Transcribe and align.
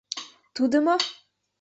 Тудо 0.55 0.77
мо? 0.85 0.95